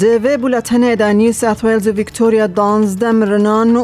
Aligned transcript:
کردینه 0.00 0.18
دوی 0.18 0.36
بولتن 0.36 0.94
دا 0.94 1.12
نیو 1.12 1.32
سات 1.32 1.64
ویلز 1.64 1.88
ویکتوریا 1.88 2.46
دانزده 2.46 3.12
مرنان 3.12 3.76
و 3.76 3.82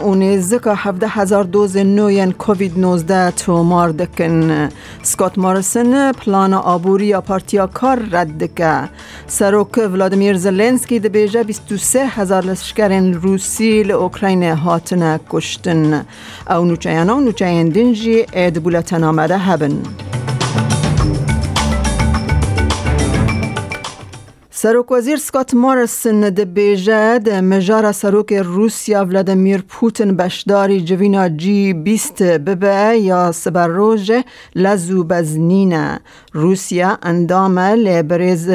هفده 0.74 1.08
هزار 1.08 1.44
دوز 1.44 1.76
نوین 1.76 2.32
کووید 2.32 2.78
نوزده 2.78 3.30
تومار 3.30 3.90
دکن. 3.90 4.68
سکات 5.02 5.38
مارسن 5.38 6.12
پلان 6.12 6.54
آبوری 6.54 7.06
یا 7.06 7.20
پارتیا 7.20 7.66
کار 7.66 7.98
رد 8.12 8.38
دکه. 8.38 8.88
سروک 9.26 9.78
ولادمیر 9.78 10.36
زلنسکی 10.36 10.98
ده 10.98 11.08
بیجه 11.08 11.42
سه 11.76 12.06
هزار 12.06 12.44
لشکرین 12.44 13.14
روسی 13.14 13.82
لأوکراین 13.82 14.42
هاتنه 14.42 15.20
کشتن. 15.30 16.06
او 16.50 16.64
نوچه 16.64 17.04
و 17.04 17.20
نوچه 17.20 17.64
دنجی 17.64 18.26
اید 18.32 18.62
بولتن 18.62 19.04
آمده 19.04 19.38
هبن. 19.38 20.09
سروک 24.62 24.92
وزیر 24.92 25.16
سکات 25.16 25.54
مارسن 25.54 26.20
ده 26.30 26.44
بیجه 26.44 27.18
ده 27.18 27.40
مجار 27.40 27.92
سروک 27.92 28.32
روسیا 28.32 29.04
ولادمیر 29.04 29.62
پوتن 29.68 30.16
بشداری 30.16 30.80
جوینا 30.80 31.28
جی 31.28 31.72
بیست 31.72 32.22
ببه 32.22 32.98
یا 32.98 33.32
سبروج 33.32 34.12
لزو 34.54 35.04
بزنینه 35.04 36.00
روسیا 36.32 36.98
اندامه 37.02 37.74
لبریز 37.74 38.48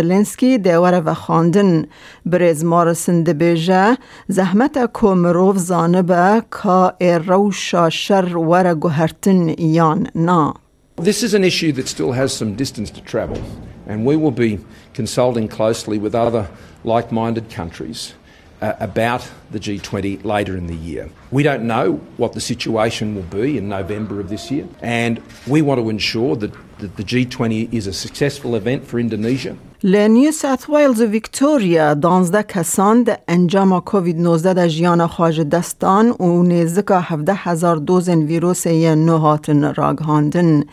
ده 0.63 0.79
وره 0.79 0.99
و 0.99 1.13
خاندن 1.13 1.85
بریز 2.25 2.65
مارسن 2.65 3.23
ده 3.23 3.33
بیجه 3.33 3.97
زحمت 4.27 4.73
که 5.01 5.07
مروف 5.07 5.57
زانبه 5.57 6.43
که 6.51 7.17
روشا 7.17 7.89
شر 7.89 8.37
وره 8.37 8.73
گوهرتن 8.73 9.49
یان 9.59 10.07
نا. 10.15 10.53
This 11.01 11.23
is 11.23 11.33
an 11.33 11.43
issue 11.43 11.71
that 11.71 11.87
still 11.87 12.11
has 12.11 12.31
some 12.31 12.53
distance 12.55 12.91
to 12.91 13.01
travel. 13.01 13.39
And 13.87 14.05
we 14.05 14.15
will 14.15 14.31
be 14.31 14.59
consulting 14.93 15.47
closely 15.47 15.97
with 15.97 16.15
other 16.15 16.49
like 16.83 17.11
minded 17.11 17.49
countries 17.49 18.13
uh, 18.61 18.73
about 18.79 19.29
the 19.51 19.59
G20 19.59 20.23
later 20.23 20.55
in 20.57 20.67
the 20.67 20.75
year. 20.75 21.09
We 21.31 21.43
don't 21.43 21.63
know 21.63 21.93
what 22.17 22.33
the 22.33 22.41
situation 22.41 23.15
will 23.15 23.23
be 23.23 23.57
in 23.57 23.69
November 23.69 24.19
of 24.19 24.29
this 24.29 24.49
year, 24.49 24.67
and 24.81 25.21
we 25.47 25.61
want 25.61 25.79
to 25.79 25.89
ensure 25.89 26.35
that, 26.37 26.51
that 26.79 26.97
the 26.97 27.03
G20 27.03 27.73
is 27.73 27.87
a 27.87 27.93
successful 27.93 28.55
event 28.55 28.85
for 28.85 28.99
Indonesia. 28.99 29.55
لنیو 29.87 30.31
سات 30.31 30.69
ویلز 30.69 31.01
و 31.01 31.05
ویکتوریا 31.05 31.93
دانزده 31.93 32.43
کسان 32.43 33.03
ده 33.03 33.17
انجام 33.27 33.79
کووید 33.79 34.19
19 34.19 34.53
ده 34.53 34.69
جیان 34.69 35.07
خواج 35.07 35.41
دستان 35.41 36.11
و 36.11 36.43
نیزکا 36.43 36.99
هفده 36.99 37.33
هزار 37.33 37.75
دوزن 37.75 38.19
ویروس 38.19 38.65
یه 38.65 38.95
نوهاتن 38.95 39.73
راگهاندن. 39.73 40.63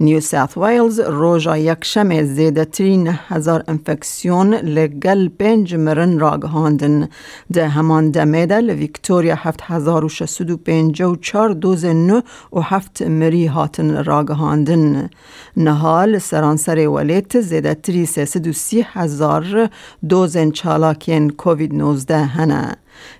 نیو 0.00 0.20
سات 0.20 0.56
ویلز 0.56 1.00
روژا 1.00 1.56
یک 1.56 1.84
شم 1.84 2.22
زیده 2.22 2.64
ترین 2.64 3.10
هزار 3.28 3.64
انفکسیون 3.68 4.54
لگل 4.54 5.28
پنج 5.28 5.74
مرن 5.74 6.18
راگهاندن. 6.18 7.08
ده 7.52 7.68
همان 7.68 8.10
دمه 8.10 8.46
ده 8.46 8.60
لویکتوریا 8.60 9.34
هفت 9.34 9.60
هزار 9.62 10.04
و 10.04 10.08
شسود 10.08 10.50
و 10.50 10.56
پنج 10.56 11.02
و 11.02 11.16
چار 11.16 11.50
دوز 11.50 11.84
نو 11.84 12.20
و 12.52 12.60
هفت 12.60 13.02
مری 13.02 13.46
هاتن 13.46 14.04
راگهاندن. 14.04 15.10
نهال 15.58 16.18
سرانسر 16.18 16.88
ولیت 16.88 17.40
زیده 17.40 17.74
تری 17.74 18.06
سیسد 18.06 18.46
و 18.46 18.52
سی 18.52 18.86
هزار 18.92 19.70
دوزن 20.08 20.50
چالاکین 20.50 21.30
کووید 21.30 21.74
19 21.74 22.16
هنه. 22.16 22.72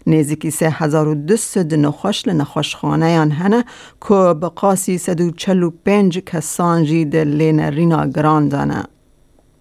نزدیکی 0.07 0.51
سه 0.51 0.71
هزار 0.71 1.09
و 1.09 1.15
دوست 1.15 1.59
نخوش 1.59 2.29
لنخوشخانه 2.29 3.11
یان 3.11 3.31
هنه 3.31 3.65
که 4.09 4.15
بقاسی 4.15 4.99
سد 4.99 5.21
و 5.21 5.31
چل 5.31 5.63
و 5.63 5.71
پنج 5.85 6.19
کسان 6.19 6.85
جید 6.85 7.17
لین 7.17 7.61
رینا 7.61 8.07
گراندانه. 8.07 8.85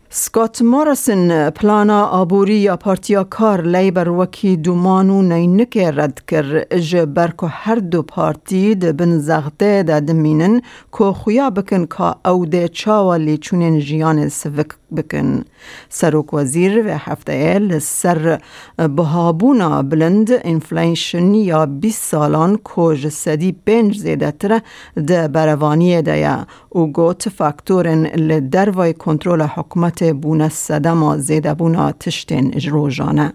سکات 0.10 0.62
مارسن 0.62 1.50
پلانا 1.50 2.06
آبوری 2.06 2.56
یا 2.56 2.76
پارتیا 2.76 3.24
کار 3.24 3.62
لیبر 3.62 4.10
وکی 4.10 4.56
دومانو 4.56 5.22
نینک 5.22 5.78
رد 5.78 6.22
کر. 6.28 6.64
اج 6.72 6.96
برکو 6.96 7.48
هر 7.48 7.76
دو 7.76 8.02
پارتی 8.02 8.76
ده 8.76 8.92
بن 8.92 9.20
زغده 9.20 9.84
ده 9.84 10.00
دمینن 10.00 10.62
که 10.92 11.04
خویا 11.04 11.50
بکن 11.50 11.86
که 11.86 12.28
او 12.30 12.46
ده 12.46 12.68
چاوا 12.68 13.36
چونین 13.36 13.80
جیان 13.80 14.30
سوک 14.30 14.68
بکن. 14.96 15.44
سروک 15.90 16.34
وزیر 16.34 16.88
و 16.88 16.98
هفته 16.98 17.34
ایل 17.34 17.80
سر 17.80 18.42
بهابونا 18.78 19.82
بلند 19.82 20.30
انفلیشن 20.32 21.34
یا 21.34 21.66
20 21.66 22.04
سالان 22.04 22.60
که 22.76 23.10
سدی 23.10 23.52
پنج 23.66 23.98
زیده 23.98 24.32
تره 24.32 24.62
ده 25.08 25.28
بروانی 25.28 26.02
ده 26.02 26.18
یا 26.18 26.48
او 26.70 26.92
گوت 26.92 27.30
فاکتورن 27.30 28.06
لدروای 28.06 28.94
کنترول 28.94 29.42
حکومت 29.42 29.97
بونه 30.13 30.49
سدما 30.49 31.19
زیده 31.19 31.55
بونا 31.55 31.93
تشتین 31.93 32.55
اجروجانه 32.55 33.33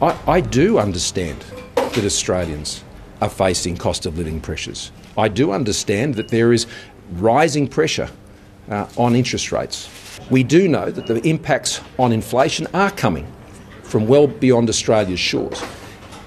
I, 0.00 0.14
I 0.26 0.40
do 0.40 0.78
understand 0.78 1.44
that 1.74 2.04
Australians 2.04 2.84
are 3.20 3.28
facing 3.28 3.76
cost 3.76 4.06
of 4.06 4.16
living 4.16 4.40
pressures. 4.40 4.92
I 5.16 5.28
do 5.28 5.50
understand 5.50 6.14
that 6.14 6.28
there 6.28 6.52
is 6.52 6.66
rising 7.12 7.66
pressure 7.66 8.08
uh, 8.70 8.86
on 8.96 9.16
interest 9.16 9.50
rates. 9.50 9.88
We 10.30 10.42
do 10.44 10.68
know 10.68 10.90
that 10.90 11.06
the 11.06 11.20
impacts 11.28 11.80
on 11.98 12.12
inflation 12.12 12.66
are 12.74 12.90
coming 12.90 13.26
from 13.82 14.06
well 14.06 14.26
beyond 14.26 14.68
Australia's 14.68 15.20
shores. 15.20 15.62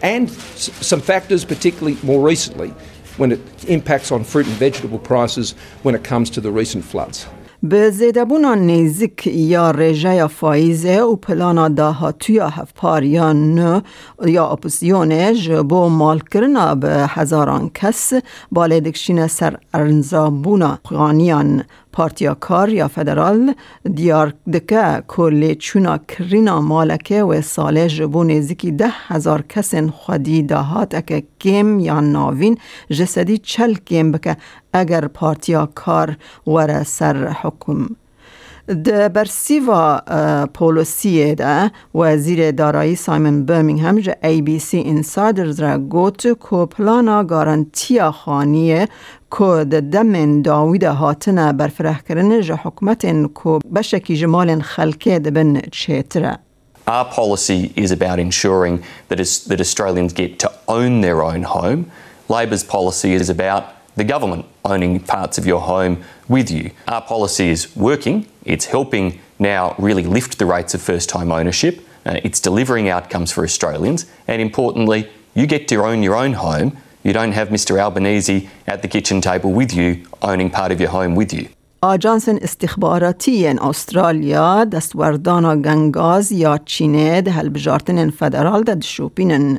And 0.01 0.29
some 0.29 0.99
factors, 0.99 1.45
particularly 1.45 1.97
more 2.03 2.27
recently, 2.27 2.73
when 3.17 3.31
it 3.31 3.39
impacts 3.65 4.11
on 4.11 4.23
fruit 4.23 4.47
and 4.47 4.55
vegetable 4.55 4.99
prices 4.99 5.51
when 5.83 5.93
it 5.95 6.03
comes 6.03 6.29
to 6.31 6.41
the 6.41 6.51
recent 6.51 6.83
floods. 6.83 7.27
به 7.68 7.90
زیدبونا 7.90 8.54
نیزک 8.54 9.26
یا 9.26 9.70
رژه 9.70 10.26
فایزه 10.26 11.00
و 11.00 11.16
پلانا 11.16 11.68
داهاتوی 11.68 12.38
هفپار 12.38 13.04
یا 13.04 13.32
نو 13.32 13.80
یا 14.26 14.46
اپوزیونش 14.46 15.48
بو 15.50 15.88
مال 15.88 16.20
کرنا 16.20 16.74
به 16.74 17.06
هزاران 17.08 17.70
کس 17.74 18.12
بالدکشین 18.52 19.26
سر 19.26 19.56
ارنزابونا 19.74 20.78
غانیان 20.90 21.64
پارتیا 21.96 22.34
کار 22.34 22.68
یا 22.68 22.88
فدرال 22.88 23.54
دیار 23.94 24.34
دکه 24.52 25.02
کلی 25.08 25.54
چونا 25.54 25.98
کرینا 25.98 26.60
مالکه 26.60 27.22
و 27.22 27.40
ساله 27.40 27.88
جبو 27.88 28.24
نزیکی 28.24 28.70
ده 28.70 28.88
هزار 29.08 29.42
کسین 29.42 29.90
خودی 29.90 30.42
دهات 30.42 30.94
اکه 30.94 31.22
کم 31.40 31.80
یا 31.80 32.00
ناوین 32.00 32.58
جسدی 32.90 33.38
چل 33.38 33.74
کم 33.74 34.12
بکه 34.12 34.36
اگر 34.72 35.06
پارتیا 35.06 35.68
کار 35.74 36.16
وره 36.46 36.82
سر 36.82 37.28
حکم. 37.42 37.88
د 38.68 39.12
برسیوا 39.12 40.00
پولوسی 40.54 41.34
ده 41.34 41.70
وزیر 41.94 42.50
دارایی 42.50 42.96
سایمن 42.96 43.44
برمینگهم 43.46 43.98
جه 44.00 44.16
ای 44.22 44.42
بی 44.42 44.58
سی 44.58 44.82
انسایدرز 44.86 45.60
را 45.60 45.78
گوت 45.78 46.22
که 46.22 46.66
پلانا 46.70 47.24
گارانتیا 47.24 48.10
خانیه 48.10 48.88
که 49.35 49.65
د 49.71 49.89
دمن 49.89 50.41
داوید 50.41 50.83
هاتنه 50.83 51.53
برفره 51.53 51.99
کرن 52.09 52.41
جه 52.41 52.55
حکومت 52.55 53.01
که 53.43 53.59
بشکی 53.75 54.17
جمال 54.17 54.61
خلکه 54.61 55.19
دبن 55.19 55.61
چیتره 55.71 56.37
Our 56.87 57.05
policy 57.05 57.71
is 57.75 57.91
about 57.91 58.17
ensuring 58.19 58.83
that, 59.09 59.19
that 59.49 59.61
Australians 59.61 60.13
get 60.13 60.39
to 60.39 60.51
own 60.67 61.01
their 61.01 61.21
own 61.21 61.43
home. 61.43 61.91
Labor's 62.27 62.63
policy 62.63 63.13
is 63.13 63.29
about 63.29 63.63
the 63.95 64.03
government 64.03 64.45
owning 64.65 64.99
parts 64.99 65.37
of 65.37 65.45
your 65.45 65.61
home 65.61 66.03
with 66.27 66.49
you. 66.49 66.71
Our 66.87 67.01
policy 67.01 67.49
is 67.49 67.75
working, 67.75 68.25
it's 68.45 68.65
helping 68.65 69.19
now 69.39 69.75
really 69.77 70.03
lift 70.03 70.39
the 70.39 70.45
rates 70.45 70.73
of 70.73 70.81
first 70.81 71.09
time 71.09 71.31
ownership, 71.31 71.75
uh, 72.05 72.19
it's 72.23 72.39
delivering 72.39 72.89
outcomes 72.89 73.31
for 73.31 73.43
Australians, 73.43 74.05
and 74.27 74.41
importantly, 74.41 75.09
you 75.33 75.45
get 75.45 75.67
to 75.69 75.83
own 75.83 76.03
your 76.03 76.15
own 76.15 76.33
home. 76.33 76.77
you 77.06 77.12
don't 77.12 77.30
have 77.30 77.50
Mr 77.50 77.78
Albanese 77.78 78.48
at 78.66 78.82
the 78.82 78.88
kitchen 78.88 79.20
table 79.20 79.52
with 79.52 79.72
you, 79.72 80.08
owning 80.22 80.50
part 80.50 80.72
of 80.72 80.80
your 80.80 80.90
home 80.90 81.14
with 81.14 81.32
you. 81.32 81.48
آژانس 81.86 82.28
استخباراتی 82.28 83.46
استرالیا 83.46 84.64
دستوردان 84.64 85.62
گنگاز 85.62 86.32
یا 86.32 86.58
چینه 86.64 87.22
ده 87.22 88.10
فدرال 88.10 88.62
ده 88.62 88.80
شوپینن. 88.80 89.58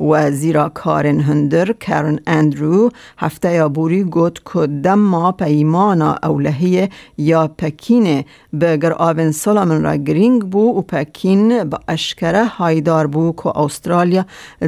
و 0.00 0.30
زیرا 0.30 0.68
کارن 0.68 1.20
هندر 1.20 1.72
کرن 1.72 2.18
اندرو 2.26 2.90
هفته 3.18 3.52
یا 3.52 3.68
بوری 3.68 4.04
گوت 4.04 4.38
که 4.52 4.94
ما 4.94 5.32
پیمان 5.32 6.02
اولهی 6.02 6.88
یا 7.18 7.48
پکین 7.48 8.24
به 8.52 8.76
گر 8.76 8.92
آون 8.92 9.32
سلامن 9.32 9.82
را 9.82 9.96
گرینگ 9.96 10.42
بو 10.42 10.78
و 10.78 10.82
پکین 10.82 11.64
با 11.64 11.80
اشکره 11.88 12.44
هایدار 12.44 13.06
بو 13.06 13.32
که 13.32 13.58
استرالیا 13.58 14.24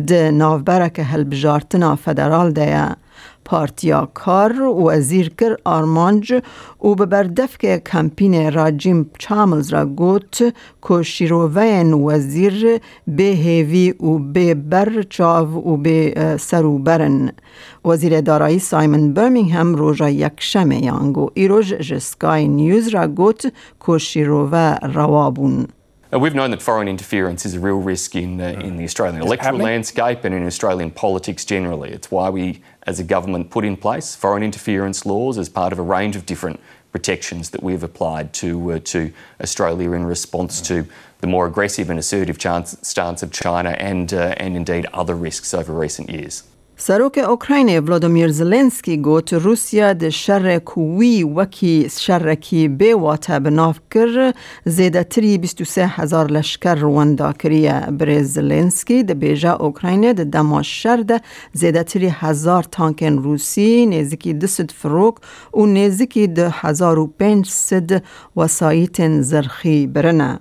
ده 0.06 0.30
ناوبرک 0.30 0.98
هلبجارتن 0.98 1.94
فدرال 1.94 2.52
ده 2.52 2.96
پارتیا 3.44 4.08
کار 4.14 4.62
وزیر 4.62 5.34
کر 5.38 5.56
آرمانج 5.64 6.32
و 6.84 6.94
به 6.94 7.06
بردف 7.06 7.58
که 7.58 7.82
کمپین 7.92 8.52
راجیم 8.52 9.10
چاملز 9.18 9.72
را 9.72 9.86
گوت 9.86 10.54
که 10.88 11.02
شیروین 11.02 11.92
وزیر 11.92 12.80
به 13.08 13.22
هیوی 13.22 13.90
و 13.90 14.18
به 14.18 14.54
بر 14.54 15.02
چاو 15.02 15.48
و 15.48 15.76
به 15.76 16.36
سرو 16.40 16.78
برن. 16.78 17.32
وزیر 17.84 18.20
دارایی 18.20 18.58
سایمن 18.58 19.12
برمینگهم 19.12 19.74
روژا 19.74 20.10
یک 20.10 20.32
شمه 20.38 20.84
یانگو 20.84 21.30
ایروژ 21.34 21.72
جسکای 21.72 22.48
نیوز 22.48 22.88
را 22.88 23.06
گوت 23.06 23.52
که 23.86 23.98
شیروه 23.98 24.76
روابون 24.82 25.66
we've 26.20 26.34
known 26.34 26.50
that 26.52 26.62
foreign 26.62 26.86
interference 26.86 27.44
is 27.44 27.54
a 27.54 27.60
real 27.60 27.80
risk 27.80 28.14
in, 28.14 28.40
uh, 28.40 28.44
in 28.44 28.76
the 28.76 28.84
Australian 28.84 29.20
electoral 29.22 29.58
landscape 29.58 30.24
and 30.24 30.34
in 30.34 30.46
Australian 30.46 30.90
politics 30.90 31.44
generally. 31.44 31.90
It's 31.90 32.10
why 32.10 32.30
we, 32.30 32.62
as 32.84 33.00
a 33.00 33.04
government, 33.04 33.50
put 33.50 33.64
in 33.64 33.76
place 33.76 34.14
foreign 34.14 34.42
interference 34.42 35.04
laws 35.04 35.38
as 35.38 35.48
part 35.48 35.72
of 35.72 35.78
a 35.78 35.82
range 35.82 36.14
of 36.14 36.26
different 36.26 36.60
protections 36.92 37.50
that 37.50 37.62
we've 37.62 37.82
applied 37.82 38.32
to, 38.34 38.74
uh, 38.74 38.78
to 38.84 39.12
Australia 39.40 39.92
in 39.92 40.04
response 40.04 40.60
to 40.60 40.86
the 41.18 41.26
more 41.26 41.46
aggressive 41.46 41.90
and 41.90 41.98
assertive 41.98 42.38
stance 42.40 43.22
of 43.22 43.32
China 43.32 43.70
and, 43.70 44.14
uh, 44.14 44.34
and 44.36 44.56
indeed 44.56 44.86
other 44.92 45.16
risks 45.16 45.52
over 45.54 45.72
recent 45.72 46.08
years. 46.10 46.44
سروک 46.76 47.18
اوکراین 47.18 47.78
ولادیمیر 47.78 48.28
زلنسکی 48.28 48.96
گوت 48.96 49.32
روسیا 49.32 49.92
د 49.92 50.08
شر 50.08 50.58
کوی 50.58 51.22
وکی 51.22 51.88
شر 51.98 52.34
کی 52.34 52.68
به 52.68 52.94
واته 52.94 53.38
بناف 53.38 53.78
کر 53.90 54.34
زیده 54.64 55.02
تری 55.02 55.38
23 55.38 55.78
هزار 55.78 56.30
لشکر 56.30 56.74
رواندا 56.74 57.32
کریه. 57.32 57.86
بر 57.90 58.22
زلنسکی 58.22 59.02
د 59.02 59.12
بیجا 59.12 59.52
اوکراین 59.52 60.12
د 60.12 60.30
دما 60.30 60.62
شر 60.62 61.02
د 61.02 61.22
زیده 61.52 61.82
تری 61.82 62.10
هزار 62.20 62.62
تانکن 62.62 63.18
روسی 63.18 63.86
نزدیکی 63.86 64.32
200 64.32 64.72
فروک 64.82 65.20
و 65.54 65.66
نزدیکی 65.66 66.26
1500 66.26 68.02
وسایت 68.36 69.20
زرخی 69.20 69.86
برنه. 69.86 70.40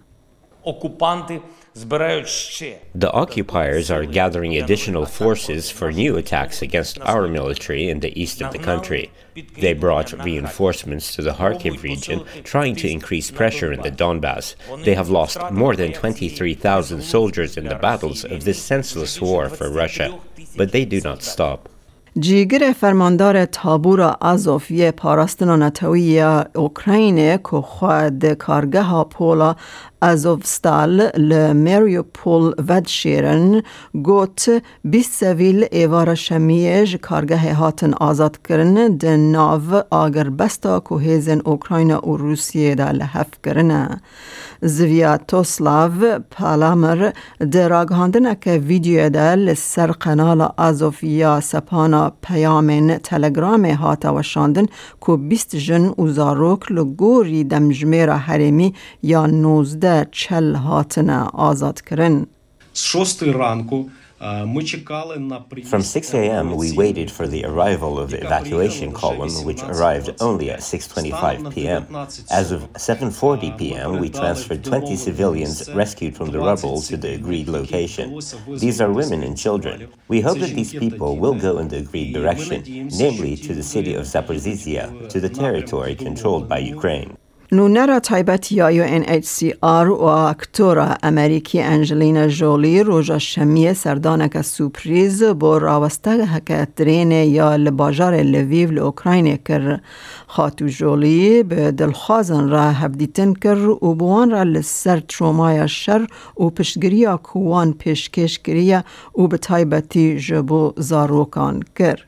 اوکوپانتی 0.65 1.39
The 1.75 3.11
occupiers 3.11 3.89
are 3.89 4.05
gathering 4.05 4.55
additional 4.55 5.07
forces 5.07 5.71
for 5.71 5.91
new 5.91 6.17
attacks 6.17 6.61
against 6.61 7.01
our 7.01 7.27
military 7.27 7.89
in 7.89 7.99
the 7.99 8.19
east 8.19 8.43
of 8.43 8.51
the 8.51 8.59
country. 8.59 9.11
They 9.59 9.73
brought 9.73 10.11
reinforcements 10.23 11.15
to 11.15 11.23
the 11.23 11.31
Kharkiv 11.31 11.81
region, 11.81 12.25
trying 12.43 12.75
to 12.75 12.87
increase 12.87 13.31
pressure 13.31 13.71
in 13.73 13.81
the 13.81 13.89
Donbass. 13.89 14.55
They 14.83 14.93
have 14.93 15.09
lost 15.09 15.39
more 15.51 15.75
than 15.75 15.93
23,000 15.93 17.01
soldiers 17.01 17.57
in 17.57 17.65
the 17.65 17.75
battles 17.75 18.23
of 18.23 18.43
this 18.43 18.61
senseless 18.61 19.19
war 19.19 19.49
for 19.49 19.71
Russia, 19.71 20.19
but 20.55 20.73
they 20.73 20.85
do 20.85 21.01
not 21.01 21.23
stop. 21.23 21.69
جیگر 22.19 22.73
فرماندار 22.79 23.45
تابور 23.45 24.15
ازوفیه 24.21 24.91
پاراستنا 24.91 25.55
نتوی 25.55 26.21
اوکراین 26.55 27.37
که 27.37 27.61
خود 27.61 28.25
کارگاه 28.25 29.09
پولا 29.09 29.55
ازوفستال 30.01 31.01
لمریوپول 31.17 32.53
ود 32.69 32.87
شیرن 32.87 33.61
گوت 34.03 34.63
بیست 34.83 35.19
سویل 35.19 35.65
ایوار 35.71 36.15
شمیج 36.15 36.95
کارگاه 36.95 37.53
هاتن 37.53 37.93
آزاد 37.93 38.39
کرن 38.49 38.97
ده 38.97 39.17
ناو 39.17 39.83
آگر 39.89 40.29
بستا 40.29 40.79
که 40.79 40.95
هیزن 40.95 41.41
اوکراین 41.45 41.95
و 41.95 42.17
روسیه 42.17 42.75
دا 42.75 42.91
لحف 42.91 43.27
کرنه 43.43 44.01
زویاتوسلاو 44.61 46.19
پالامر 46.31 47.11
ده 47.51 47.67
راگهاندن 47.67 48.33
که 48.33 48.51
ویدیو 48.51 49.09
ده 49.09 49.35
لسر 49.35 49.91
قنال 49.91 50.49
ازوفیا 50.57 51.39
سپانا 51.41 52.02
پیامن 52.09 52.97
تلگرام 52.97 53.65
هاتا 53.65 54.21
شاندن 54.21 54.65
که 55.05 55.15
بیست 55.15 55.55
جن 55.55 55.89
و 55.97 56.07
زاروک 56.07 56.71
لگوری 56.71 57.43
دمجمیر 57.43 58.11
حرمی 58.11 58.73
یا 59.03 59.25
نوزده 59.25 60.07
چل 60.11 60.55
هاتن 60.55 61.09
آزاد 61.33 61.81
کرن. 61.81 62.25
From 64.23 65.81
6 65.81 66.13
a.m., 66.13 66.55
we 66.55 66.71
waited 66.71 67.11
for 67.11 67.27
the 67.27 67.43
arrival 67.43 67.99
of 67.99 68.11
the 68.11 68.25
evacuation 68.25 68.93
column, 68.93 69.33
which 69.43 69.61
arrived 69.63 70.15
only 70.21 70.49
at 70.49 70.59
6:25 70.59 71.53
p.m. 71.53 71.83
As 72.31 72.51
of 72.51 72.61
7:40 72.73 73.57
p.m., 73.57 73.99
we 73.99 74.09
transferred 74.09 74.63
20 74.63 74.95
civilians 74.95 75.69
rescued 75.73 76.15
from 76.15 76.31
the 76.31 76.39
rubble 76.39 76.81
to 76.83 76.95
the 76.95 77.15
agreed 77.15 77.49
location. 77.49 78.19
These 78.47 78.79
are 78.79 78.91
women 78.91 79.23
and 79.23 79.37
children. 79.37 79.91
We 80.07 80.21
hope 80.21 80.39
that 80.39 80.55
these 80.55 80.71
people 80.71 81.17
will 81.17 81.35
go 81.35 81.57
in 81.57 81.67
the 81.67 81.79
agreed 81.79 82.13
direction, 82.13 82.63
namely 82.97 83.35
to 83.45 83.53
the 83.53 83.63
city 83.63 83.93
of 83.93 84.05
Zaporizhia, 84.05 85.09
to 85.09 85.19
the 85.19 85.29
territory 85.29 85.95
controlled 85.95 86.47
by 86.47 86.59
Ukraine. 86.59 87.17
نونرا 87.53 87.99
تایبت 87.99 88.51
یا 88.51 88.69
آر 89.61 89.89
و 89.89 90.03
اکتورا 90.03 90.87
امریکی 91.03 91.61
انجلینا 91.61 92.27
جولی 92.27 92.83
روژا 92.83 93.19
شمیه 93.19 93.73
سردانک 93.73 94.41
سوپریز 94.41 95.23
با 95.23 95.57
راوسته 95.57 96.11
هکت 96.11 96.75
درین 96.75 97.11
یا 97.11 97.55
لباجار 97.55 98.21
لویو 98.21 98.71
لوکراین 98.71 99.37
کر 99.37 99.79
خاتو 100.27 100.67
جولی 100.67 101.43
به 101.43 101.71
دلخوازن 101.71 102.49
را 102.49 102.71
هفدیتن 102.71 103.33
کر 103.33 103.57
و 103.57 103.95
بوان 103.95 104.31
را 104.31 104.43
لسر 104.43 104.99
ترومای 104.99 105.67
شر 105.67 106.07
و 106.37 106.49
پشگری 106.49 107.07
کوان 107.23 107.73
پیشکش 107.73 108.39
کریه 108.39 108.83
و 109.17 109.27
به 109.27 109.37
تایبتی 109.37 110.19
جبو 110.19 110.73
زاروکان 110.77 111.63
کر 111.75 112.05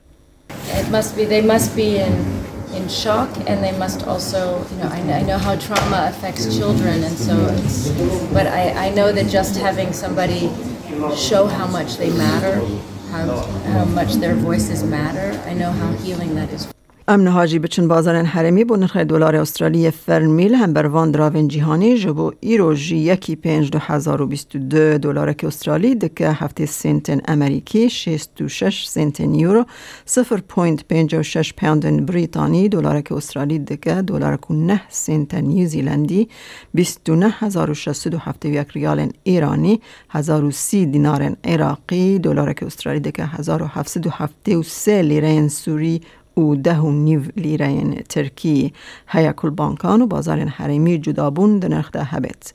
It 0.77 2.54
in 2.75 2.87
shock 2.89 3.29
and 3.47 3.63
they 3.63 3.77
must 3.77 4.05
also 4.07 4.65
you 4.69 4.77
know 4.77 4.89
I, 4.89 4.99
I, 5.19 5.21
know 5.23 5.37
how 5.37 5.55
trauma 5.55 6.07
affects 6.09 6.57
children 6.57 7.03
and 7.03 7.17
so 7.17 7.35
it's 7.51 7.89
but 8.33 8.47
I, 8.47 8.87
I 8.87 8.89
know 8.89 9.11
that 9.11 9.29
just 9.29 9.55
having 9.57 9.93
somebody 9.93 10.49
show 11.15 11.47
how 11.47 11.67
much 11.67 11.97
they 11.97 12.11
matter 12.11 12.59
how, 13.11 13.37
how 13.71 13.85
much 13.85 14.13
their 14.15 14.35
voices 14.35 14.83
matter 14.83 15.41
I 15.47 15.53
know 15.53 15.71
how 15.71 15.91
healing 15.93 16.35
that 16.35 16.49
is 16.51 16.74
امن 17.07 17.27
هاجی 17.27 17.59
بچن 17.59 17.87
بازارن 17.87 18.25
حرمی 18.25 18.63
بو 18.63 18.75
نرخ 18.75 18.97
دلار 18.97 19.35
استرالی 19.35 19.91
فرمیل 19.91 20.55
هم 20.55 20.73
بر 20.73 20.85
وان 20.85 21.11
دراون 21.11 21.47
جیهانی 21.47 21.97
جبو 21.97 22.31
ایرو 22.39 22.73
جی 22.73 22.97
یکی 22.97 23.35
پینج 23.35 23.69
دو 23.71 23.79
هزار 23.79 24.21
و 24.21 24.27
بیست 24.27 24.57
دو 24.57 24.97
دلار 24.97 25.33
که 25.33 25.47
استرالی 25.47 25.95
دکه 25.95 26.29
هفته 26.29 26.65
سنتن 26.65 27.21
امریکی 27.27 27.89
شیست 27.89 28.41
و 28.41 28.47
شش 28.47 28.87
سنتن 28.87 29.35
یورو 29.35 29.65
سفر 30.05 30.37
پوینت 30.37 30.83
پینج 30.87 31.15
و 31.15 31.23
شش 31.23 31.53
پوندن 31.53 32.05
بریتانی 32.05 32.69
دلار 32.69 33.01
که 33.01 33.15
استرالی 33.15 33.59
دکه 33.59 33.93
دلار 33.93 34.37
که 34.37 34.53
نه 34.53 34.81
سنتن 34.89 35.41
نیوزیلندی 35.41 36.29
بیست 36.73 37.09
و 37.09 37.15
نه 37.15 37.35
هزار 37.39 37.71
و 37.71 37.73
شست 37.73 38.13
و 38.13 38.17
هفته 38.17 38.49
یک 38.49 38.67
ریال 38.73 39.11
ایرانی 39.23 39.81
هزار 40.09 40.43
و 40.43 40.51
سی 40.51 40.85
دینار 40.85 41.35
عراقی 41.43 42.19
دلار 42.19 42.53
که 42.53 42.65
استرالی 42.65 42.99
دکه 42.99 43.25
هزار 43.25 43.63
و 43.63 43.65
و 44.05 44.09
هفته 44.11 44.57
و 44.57 44.63
سه 44.63 45.01
لیره 45.01 45.47
سوری 45.47 46.01
و 46.37 46.55
ده 46.55 46.79
و 46.79 46.91
نیو 46.91 47.21
لیره 47.37 48.03
ترکی 48.09 48.73
هیا 49.07 49.33
کل 49.33 49.49
بانکان 49.49 50.01
و 50.01 50.07
بازار 50.07 50.39
حریمی 50.39 50.97
جدابون 50.97 51.59
ده 51.59 51.67
نرخ 51.67 51.91
ده 51.91 52.03
هبت. 52.03 52.53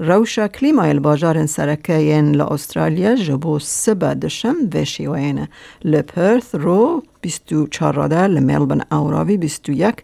روشا 0.00 0.48
کلیمای 0.48 0.94
باجار 0.94 1.46
سرکه 1.46 2.22
لاسترالیا 2.34 3.14
جبو 3.14 3.58
سبا 3.58 4.14
دشم 4.14 4.56
و 4.74 4.84
شیوین 4.84 5.48
لپرث 5.84 6.54
رو 6.54 7.02
24 7.20 7.94
راده 7.94 8.26
لملبن 8.26 8.80
اوراوی 8.92 9.36
21 9.36 9.94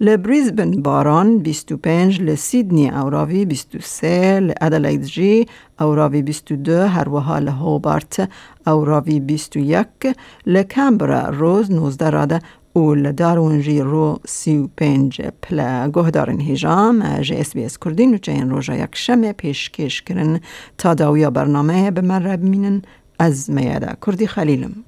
لبریزبن 0.00 0.70
باران 0.70 1.38
25 1.38 2.20
لسیدنی 2.20 2.90
اوراوی 2.90 3.44
23 3.44 4.40
لادلید 4.40 5.02
جی 5.02 5.46
اوراوی 5.80 6.22
22 6.22 6.72
هر 6.72 7.08
وها 7.08 7.38
لهوبارت 7.38 8.28
اوراوی 8.66 9.20
21 9.20 9.86
لکمبرا 10.46 11.28
روز 11.28 11.70
19 11.70 12.10
راده 12.10 12.40
دارونجی 13.16 13.80
رو 13.80 14.20
سی 14.26 14.58
و 14.58 14.68
پنج 14.76 15.22
پلا 15.42 15.90
گهدارن 15.94 16.40
هیجام 16.40 17.20
جه 17.20 17.36
اس 17.38 17.54
بی 17.54 17.64
اس 17.64 17.78
کردین 17.78 18.14
و 18.14 18.18
این 18.28 18.50
روژا 18.50 18.74
یک 18.74 18.90
شمه 18.92 19.32
پیشکش 19.32 20.02
کرن 20.02 20.40
تا 20.78 20.94
داویا 20.94 21.30
برنامه 21.30 21.90
به 21.90 22.00
من 22.00 22.26
رب 22.26 22.42
مینن 22.42 22.82
از 23.18 23.50
میاده 23.50 23.96
کردی 24.06 24.26
خلیلم 24.26 24.84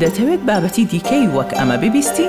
دەتەوێت 0.00 0.42
بابەتی 0.48 0.84
دیکەی 0.92 1.24
وەک 1.36 1.50
ئەمە 1.58 1.76
ببیستی؟ 1.82 2.28